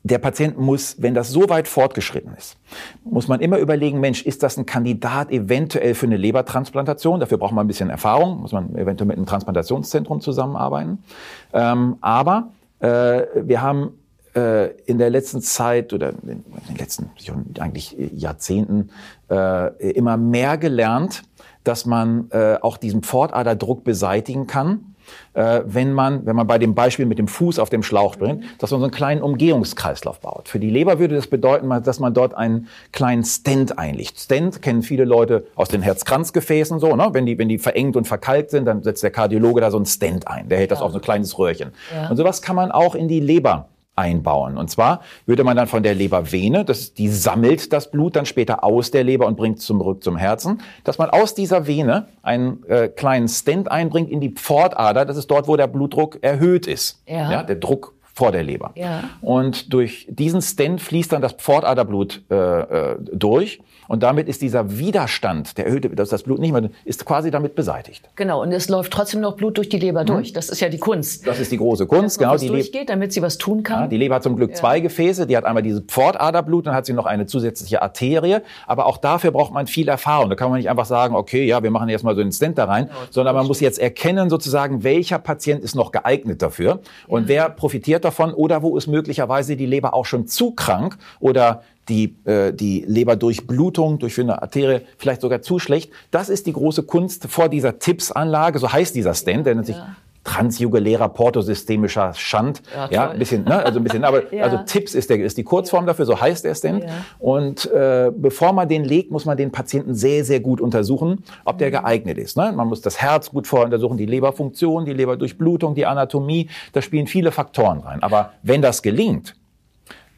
Der 0.04 0.18
Patient 0.18 0.58
muss, 0.58 1.00
wenn 1.00 1.14
das 1.14 1.30
so 1.30 1.48
weit 1.48 1.68
fortgeschritten 1.68 2.34
ist, 2.36 2.56
muss 3.04 3.28
man 3.28 3.40
immer 3.40 3.58
überlegen, 3.58 4.00
Mensch, 4.00 4.22
ist 4.22 4.42
das 4.42 4.56
ein 4.56 4.66
Kandidat 4.66 5.30
eventuell 5.30 5.94
für 5.94 6.06
eine 6.06 6.16
Lebertransplantation? 6.16 7.20
Dafür 7.20 7.38
braucht 7.38 7.52
man 7.52 7.64
ein 7.64 7.68
bisschen 7.68 7.88
Erfahrung, 7.88 8.40
muss 8.40 8.50
man 8.50 8.74
eventuell 8.74 9.06
mit 9.06 9.16
einem 9.16 9.26
Transplantationszentrum 9.26 10.20
zusammenarbeiten. 10.20 11.04
Ähm, 11.52 11.98
aber 12.00 12.48
äh, 12.80 13.22
wir 13.36 13.62
haben 13.62 13.92
äh, 14.34 14.70
in 14.86 14.98
der 14.98 15.10
letzten 15.10 15.40
Zeit 15.40 15.92
oder 15.92 16.10
in 16.10 16.44
den 16.68 16.76
letzten 16.76 17.10
eigentlich 17.58 17.96
Jahrzehnten 18.14 18.90
äh, 19.30 19.90
immer 19.92 20.16
mehr 20.16 20.58
gelernt, 20.58 21.22
dass 21.64 21.86
man 21.86 22.30
äh, 22.30 22.56
auch 22.60 22.76
diesen 22.76 23.02
Pfortaderdruck 23.02 23.84
beseitigen 23.84 24.46
kann, 24.46 24.92
äh, 25.34 25.60
wenn 25.64 25.92
man, 25.92 26.26
wenn 26.26 26.36
man 26.36 26.46
bei 26.46 26.58
dem 26.58 26.74
Beispiel 26.74 27.06
mit 27.06 27.18
dem 27.18 27.28
Fuß 27.28 27.58
auf 27.58 27.70
dem 27.70 27.82
Schlauch 27.82 28.16
bringt, 28.16 28.44
dass 28.58 28.70
man 28.70 28.80
so 28.80 28.86
einen 28.86 28.92
kleinen 28.92 29.22
Umgehungskreislauf 29.22 30.20
baut. 30.20 30.48
Für 30.48 30.58
die 30.58 30.70
Leber 30.70 30.98
würde 30.98 31.14
das 31.14 31.26
bedeuten, 31.26 31.68
dass 31.82 32.00
man 32.00 32.14
dort 32.14 32.34
einen 32.34 32.68
kleinen 32.92 33.24
Stent 33.24 33.78
einlegt. 33.78 34.18
Stent 34.18 34.62
kennen 34.62 34.82
viele 34.82 35.04
Leute 35.04 35.46
aus 35.54 35.68
den 35.68 35.82
Herzkranzgefäßen 35.82 36.78
so, 36.80 36.96
ne? 36.96 37.10
Wenn 37.12 37.26
die, 37.26 37.38
wenn 37.38 37.48
die 37.48 37.58
verengt 37.58 37.96
und 37.96 38.06
verkalkt 38.06 38.50
sind, 38.50 38.64
dann 38.64 38.82
setzt 38.82 39.02
der 39.02 39.10
Kardiologe 39.10 39.60
da 39.60 39.70
so 39.70 39.76
einen 39.76 39.86
Stent 39.86 40.28
ein. 40.28 40.48
Der 40.48 40.58
hält 40.58 40.70
das 40.70 40.80
auf 40.80 40.92
so 40.92 40.98
ein 40.98 41.02
kleines 41.02 41.38
Röhrchen. 41.38 41.72
Ja. 41.94 42.08
Und 42.08 42.16
sowas 42.16 42.42
kann 42.42 42.56
man 42.56 42.70
auch 42.70 42.94
in 42.94 43.08
die 43.08 43.20
Leber 43.20 43.68
einbauen. 43.94 44.56
Und 44.56 44.70
zwar 44.70 45.00
würde 45.26 45.44
man 45.44 45.56
dann 45.56 45.66
von 45.66 45.82
der 45.82 45.94
Lebervene, 45.94 46.64
das, 46.64 46.94
die 46.94 47.08
sammelt 47.08 47.72
das 47.72 47.90
Blut 47.90 48.16
dann 48.16 48.26
später 48.26 48.64
aus 48.64 48.90
der 48.90 49.04
Leber 49.04 49.26
und 49.26 49.36
bringt 49.36 49.60
zurück 49.60 50.02
zum 50.02 50.16
Herzen, 50.16 50.60
dass 50.84 50.98
man 50.98 51.10
aus 51.10 51.34
dieser 51.34 51.66
Vene 51.66 52.08
einen 52.22 52.64
äh, 52.68 52.88
kleinen 52.88 53.28
Stent 53.28 53.70
einbringt 53.70 54.10
in 54.10 54.20
die 54.20 54.30
Pfortader, 54.30 55.04
das 55.04 55.16
ist 55.16 55.30
dort, 55.30 55.46
wo 55.46 55.56
der 55.56 55.66
Blutdruck 55.66 56.18
erhöht 56.22 56.66
ist. 56.66 57.02
Ja. 57.06 57.30
ja 57.30 57.42
der 57.42 57.56
Druck 57.56 57.94
vor 58.22 58.30
der 58.30 58.44
Leber. 58.44 58.70
Ja. 58.76 59.02
Und 59.20 59.72
durch 59.72 60.06
diesen 60.08 60.40
Stent 60.42 60.80
fließt 60.80 61.10
dann 61.10 61.22
das 61.22 61.32
Pfortaderblut 61.32 62.22
äh, 62.30 62.34
äh, 62.36 62.96
durch. 63.12 63.60
Und 63.88 64.04
damit 64.04 64.28
ist 64.28 64.42
dieser 64.42 64.78
Widerstand, 64.78 65.58
der 65.58 65.66
erhöhte, 65.66 65.90
dass 65.90 66.08
das 66.08 66.22
Blut 66.22 66.38
nicht 66.38 66.52
mehr, 66.52 66.70
ist 66.84 67.04
quasi 67.04 67.32
damit 67.32 67.56
beseitigt. 67.56 68.08
Genau, 68.14 68.40
und 68.40 68.52
es 68.52 68.68
läuft 68.68 68.92
trotzdem 68.92 69.20
noch 69.20 69.34
Blut 69.34 69.58
durch 69.58 69.68
die 69.68 69.78
Leber 69.78 70.04
durch. 70.04 70.32
Das 70.32 70.50
ist 70.50 70.60
ja 70.60 70.68
die 70.68 70.78
Kunst. 70.78 71.26
Das 71.26 71.40
ist 71.40 71.50
die 71.50 71.56
große 71.56 71.86
Kunst. 71.86 72.20
Genau, 72.20 72.36
die, 72.36 72.46
durchgeht, 72.46 72.90
damit 72.90 73.12
sie 73.12 73.22
was 73.22 73.38
tun 73.38 73.64
kann. 73.64 73.80
ja, 73.80 73.86
die 73.88 73.96
Leber 73.96 74.14
hat 74.14 74.22
zum 74.22 74.36
Glück 74.36 74.54
zwei 74.54 74.78
Gefäße. 74.78 75.26
Die 75.26 75.36
hat 75.36 75.44
einmal 75.44 75.64
dieses 75.64 75.82
Pfortaderblut, 75.88 76.68
dann 76.68 76.74
hat 76.74 76.86
sie 76.86 76.92
noch 76.92 77.06
eine 77.06 77.26
zusätzliche 77.26 77.82
Arterie. 77.82 78.38
Aber 78.68 78.86
auch 78.86 78.98
dafür 78.98 79.32
braucht 79.32 79.52
man 79.52 79.66
viel 79.66 79.88
Erfahrung. 79.88 80.30
Da 80.30 80.36
kann 80.36 80.48
man 80.48 80.58
nicht 80.58 80.70
einfach 80.70 80.86
sagen, 80.86 81.16
okay, 81.16 81.44
ja, 81.44 81.60
wir 81.64 81.72
machen 81.72 81.88
jetzt 81.88 82.04
mal 82.04 82.14
so 82.14 82.20
einen 82.20 82.30
Stent 82.30 82.56
da 82.56 82.66
rein, 82.66 82.88
sondern 83.10 83.34
man 83.34 83.48
muss 83.48 83.58
jetzt 83.58 83.80
erkennen 83.80 84.30
sozusagen, 84.30 84.84
welcher 84.84 85.18
Patient 85.18 85.62
ist 85.64 85.74
noch 85.74 85.90
geeignet 85.90 86.40
dafür 86.40 86.80
und 87.08 87.26
wer 87.26 87.50
profitiert 87.50 88.04
davon 88.04 88.11
oder 88.18 88.62
wo 88.62 88.76
ist 88.76 88.86
möglicherweise 88.86 89.56
die 89.56 89.66
Leber 89.66 89.94
auch 89.94 90.06
schon 90.06 90.26
zu 90.26 90.52
krank 90.52 90.98
oder 91.20 91.62
die, 91.88 92.14
äh, 92.24 92.52
die 92.52 92.84
Leberdurchblutung 92.86 93.98
durch 93.98 94.18
eine 94.20 94.40
Arterie 94.40 94.82
vielleicht 94.98 95.20
sogar 95.20 95.42
zu 95.42 95.58
schlecht. 95.58 95.90
Das 96.10 96.28
ist 96.28 96.46
die 96.46 96.52
große 96.52 96.84
Kunst 96.84 97.26
vor 97.28 97.48
dieser 97.48 97.78
TIPS-Anlage, 97.78 98.58
so 98.58 98.72
heißt 98.72 98.94
dieser 98.94 99.14
Stent, 99.14 99.46
der 99.46 99.54
nennt 99.54 99.66
sich 99.66 99.76
transjugulärer 100.24 101.08
portosystemischer 101.08 102.14
Schand. 102.14 102.62
Ja, 102.74 102.88
Ja, 102.90 103.10
ein 103.10 103.18
bisschen, 103.18 103.44
ne? 103.44 103.64
also 103.64 103.80
ein 103.80 103.84
bisschen, 103.84 104.04
aber 104.04 104.32
Ja. 104.32 104.44
also 104.44 104.58
TIPS 104.64 104.94
ist, 104.94 105.10
der, 105.10 105.18
ist 105.20 105.36
die 105.36 105.44
Kurzform 105.44 105.86
dafür, 105.86 106.06
so 106.06 106.20
heißt 106.20 106.44
der 106.44 106.54
Stent. 106.54 106.84
Ja. 106.84 106.90
Und 107.18 107.70
äh, 107.72 108.10
bevor 108.14 108.52
man 108.52 108.68
den 108.68 108.84
legt, 108.84 109.10
muss 109.10 109.24
man 109.24 109.36
den 109.36 109.50
Patienten 109.50 109.94
sehr, 109.94 110.24
sehr 110.24 110.40
gut 110.40 110.60
untersuchen, 110.60 111.24
ob 111.44 111.56
Mhm. 111.56 111.58
der 111.58 111.70
geeignet 111.72 112.18
ist. 112.18 112.36
Ne? 112.36 112.52
Man 112.52 112.68
muss 112.68 112.80
das 112.82 113.00
Herz 113.00 113.30
gut 113.30 113.46
vorher 113.46 113.64
untersuchen, 113.66 113.96
die 113.96 114.06
Leberfunktion, 114.06 114.84
die 114.84 114.92
Leberdurchblutung, 114.94 115.74
die 115.74 115.86
Anatomie. 115.86 116.48
Da 116.72 116.82
spielen 116.82 117.06
viele 117.06 117.32
Faktoren 117.32 117.80
rein. 117.80 118.02
Aber 118.02 118.30
wenn 118.42 118.62
das 118.62 118.82
gelingt, 118.82 119.34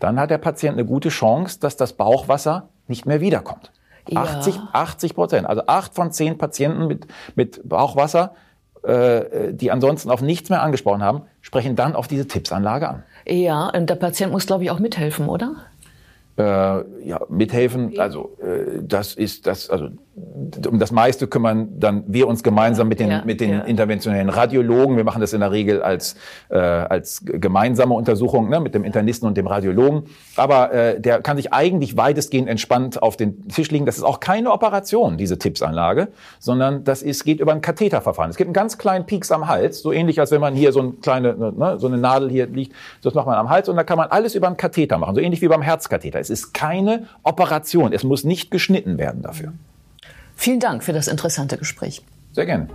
dann 0.00 0.20
hat 0.20 0.30
der 0.30 0.38
Patient 0.38 0.75
eine 0.75 0.84
gute 0.87 1.08
Chance, 1.08 1.58
dass 1.61 1.76
das 1.76 1.94
Bauchwasser 1.94 2.68
nicht 2.88 3.06
mehr 3.06 3.20
wiederkommt. 3.23 3.73
Ja. 4.08 4.20
80, 4.23 4.61
80 4.73 5.14
Prozent. 5.14 5.46
Also 5.46 5.62
acht 5.66 5.94
von 5.94 6.12
zehn 6.12 6.37
Patienten 6.37 6.87
mit, 6.88 7.06
mit 7.37 7.66
Bauchwasser, 7.66 8.34
die 8.86 9.70
ansonsten 9.70 10.10
auf 10.10 10.20
nichts 10.20 10.50
mehr 10.50 10.62
angesprochen 10.62 11.02
haben, 11.02 11.22
sprechen 11.40 11.74
dann 11.74 11.96
auf 11.96 12.06
diese 12.06 12.28
Tippsanlage 12.28 12.88
an. 12.88 13.02
Ja, 13.26 13.70
und 13.70 13.88
der 13.88 13.94
Patient 13.94 14.30
muss, 14.30 14.46
glaube 14.46 14.64
ich, 14.64 14.70
auch 14.70 14.78
mithelfen, 14.78 15.28
oder? 15.28 15.54
Äh, 16.36 16.42
ja, 16.42 17.20
mithelfen. 17.28 17.98
Also 17.98 18.36
äh, 18.40 18.82
das 18.82 19.14
ist 19.14 19.46
das, 19.46 19.70
also 19.70 19.88
um 20.68 20.78
das 20.78 20.92
meiste 20.92 21.26
kümmern 21.26 21.68
dann 21.78 22.04
wir 22.06 22.28
uns 22.28 22.42
gemeinsam 22.42 22.88
mit 22.88 23.00
den 23.00 23.10
Ja, 23.10 23.22
mit 23.24 23.40
den 23.40 23.50
ja. 23.50 23.60
interventionellen 23.60 24.28
Radiologen. 24.28 24.96
Wir 24.96 25.04
machen 25.04 25.20
das 25.20 25.32
in 25.32 25.40
der 25.40 25.50
Regel 25.50 25.82
als 25.82 26.14
äh, 26.50 26.58
als 26.58 27.22
gemeinsame 27.24 27.94
Untersuchung 27.94 28.48
ne, 28.48 28.60
mit 28.60 28.74
dem 28.74 28.84
Internisten 28.84 29.26
und 29.26 29.36
dem 29.36 29.46
Radiologen. 29.46 30.04
Aber 30.36 30.72
äh, 30.72 31.00
der 31.00 31.20
kann 31.20 31.36
sich 31.36 31.52
eigentlich 31.52 31.96
weitestgehend 31.96 32.48
entspannt 32.48 33.02
auf 33.02 33.16
den 33.16 33.48
Tisch 33.48 33.70
legen. 33.70 33.86
Das 33.86 33.96
ist 33.96 34.04
auch 34.04 34.20
keine 34.20 34.52
Operation, 34.52 35.16
diese 35.16 35.38
Tippsanlage, 35.38 36.08
sondern 36.38 36.84
das 36.84 37.02
ist 37.02 37.24
geht 37.24 37.40
über 37.40 37.52
ein 37.52 37.60
Katheterverfahren. 37.60 38.30
Es 38.30 38.36
gibt 38.36 38.48
einen 38.48 38.54
ganz 38.54 38.78
kleinen 38.78 39.06
Pieks 39.06 39.32
am 39.32 39.48
Hals, 39.48 39.80
so 39.80 39.92
ähnlich 39.92 40.20
als 40.20 40.30
wenn 40.30 40.40
man 40.40 40.54
hier 40.54 40.72
so 40.72 40.80
eine 40.80 40.92
kleine 40.92 41.34
ne, 41.34 41.76
so 41.78 41.86
eine 41.86 41.98
Nadel 41.98 42.30
hier 42.30 42.46
liegt. 42.46 42.74
Das 43.02 43.14
macht 43.14 43.26
man 43.26 43.36
am 43.36 43.50
Hals 43.50 43.68
und 43.68 43.76
da 43.76 43.84
kann 43.84 43.98
man 43.98 44.08
alles 44.08 44.34
über 44.34 44.46
einen 44.46 44.56
Katheter 44.56 44.98
machen, 44.98 45.14
so 45.14 45.20
ähnlich 45.20 45.42
wie 45.42 45.48
beim 45.48 45.62
Herzkatheter. 45.62 46.24
Es 46.25 46.31
ist 46.31 46.54
keine 46.54 47.07
Operation. 47.23 47.93
Es 47.93 48.02
muss 48.02 48.25
nicht 48.25 48.50
geschnitten 48.50 48.99
werden 48.99 49.23
dafür. 49.23 49.52
Vielen 50.35 50.61
Dank 50.61 50.83
für 50.83 50.93
das 50.93 51.07
interessante 51.07 51.59
Gespräch. 51.59 52.02
Sehr 52.33 52.47
gerne. 52.47 52.69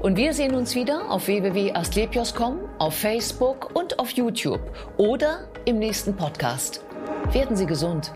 Und 0.00 0.16
wir 0.16 0.34
sehen 0.34 0.54
uns 0.54 0.74
wieder 0.74 1.10
auf 1.10 1.26
www.astlepios.com, 1.26 2.58
auf 2.78 2.94
Facebook 2.94 3.74
und 3.74 3.98
auf 3.98 4.10
YouTube 4.10 4.60
oder 4.98 5.48
im 5.64 5.78
nächsten 5.78 6.14
Podcast. 6.14 6.84
Werden 7.32 7.56
Sie 7.56 7.66
gesund. 7.66 8.12